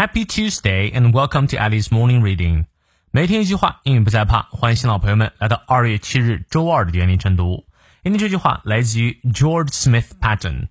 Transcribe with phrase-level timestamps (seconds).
[0.00, 2.66] Happy Tuesday and welcome to Alice Morning Reading。
[3.10, 4.42] 每天一句话，英语不再怕。
[4.50, 7.66] 欢迎新老朋友们来到二月七日周二的原理晨读。
[8.04, 10.68] 今天这句话来自于 George Smith Patton，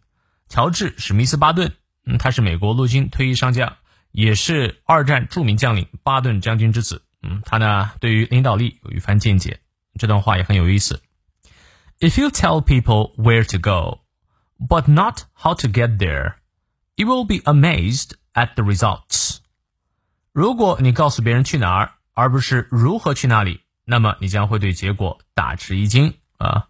[0.48, 1.74] 乔治史密斯巴顿。
[2.06, 3.78] 嗯，他是美国陆军退役上将，
[4.12, 7.02] 也是二战着名将领巴顿将军之子。
[7.24, 9.60] 嗯，他呢对于领导力有一番见解。
[9.98, 11.02] 这段话也很有意思。
[12.00, 14.02] If you tell people where to go,
[14.60, 16.36] but not how to get there,
[16.96, 19.19] you will be amazed at the results.
[20.33, 26.69] 如果你告诉别人去哪儿，而不是如何去那里，那么你将会对结果大吃一惊啊！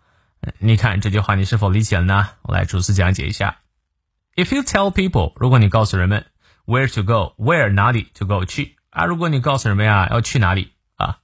[0.59, 2.29] 你看这句话，你是否理解了呢？
[2.43, 3.59] 我来逐词讲解一下。
[4.35, 6.25] If you tell people，如果你告诉人们
[6.65, 9.05] where to go，where 哪里 to go 去啊？
[9.05, 11.19] 如果你告诉人们呀要去哪里啊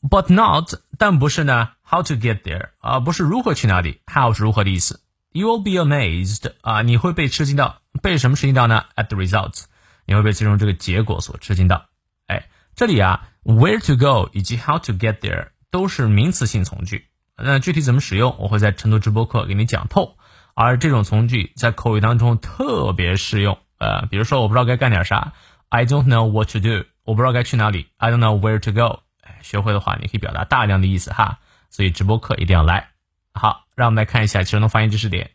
[0.00, 3.00] ？But not，但不是呢？How to get there 啊？
[3.00, 5.00] 不是如何去哪里？How 是如何的意思
[5.32, 6.82] ？You will be amazed 啊！
[6.82, 9.64] 你会被吃惊到，被什么吃惊到呢？At the results，
[10.08, 11.86] 你会被其中这个结果所吃惊到。
[12.28, 17.08] 哎，这里啊，where to go 以及 how to get there 都是名词性从句。
[17.36, 20.16] 那具体怎么使用，我会在成都直播课给你讲透。
[20.54, 25.34] 而这种从句在口语当中特别适用，呃，比如说我不知道该干点啥
[25.68, 29.02] ，I don't know what to do，我不知道该去哪里，I don't know where to go。
[29.20, 32.88] 哎学会的话，你可以表达大量的意思哈，所以直播课一定要来。
[33.34, 35.32] 好，让我们来看一下其中的发音知识点。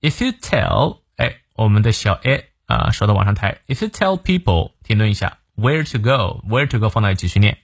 [0.00, 3.61] If you tell，哎，我们的小 a 啊，手都往上抬。
[3.67, 7.57] If you tell people，停顿一下，where to go，where to go 放到一起去念，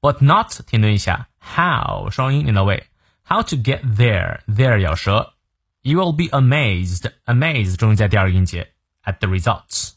[0.00, 2.86] but not 停顿一下，how 双音念到位，
[3.26, 5.34] how to get there，there 咬舌。
[5.82, 7.12] You will be amazed.
[7.26, 8.72] Amazed 中加第二个音节
[9.04, 9.92] at the results.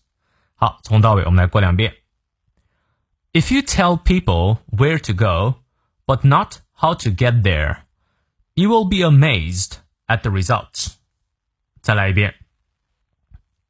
[0.54, 1.96] 好，从到尾我们来过两遍。
[3.34, 5.64] If you tell people where to go,
[6.06, 7.84] but not how to get there,
[8.54, 10.96] you will be amazed at the results.
[11.82, 12.36] 再来一遍。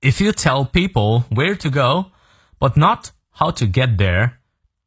[0.04, 2.10] If you tell people where to go,
[2.60, 4.32] but not how to get there,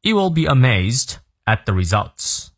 [0.02, 2.50] you will be amazed at the results.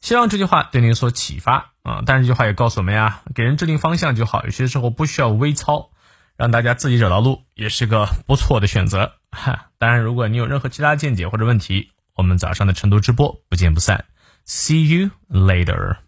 [0.00, 2.04] 希望这句话对您有所启发啊！
[2.06, 5.90] 但是这句话也告诉我们呀，给人制定方向就好，有些时候不需要微操，
[6.36, 9.14] 让大家自己找到路也是个不错的选择。
[9.32, 14.04] 哈， 当然，如果你有任何其他见解或者问题，我们早上的晨读直播不见不散。
[14.46, 16.05] See you later.